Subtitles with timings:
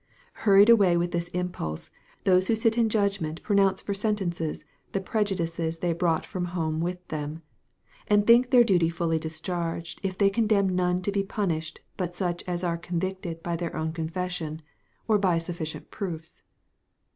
[0.33, 1.91] Hurried away with this impulse,
[2.23, 7.07] those who sit in judgment pronounce for sentences the prejudices they brought from home with
[7.09, 7.43] them;
[8.07, 12.43] and think their duty fully discharged if they condemn none to be punished but such
[12.47, 14.63] as are convicted by their own confession,
[15.07, 16.41] or by sufficient proofs.